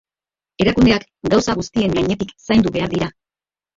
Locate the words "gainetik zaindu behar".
1.99-2.93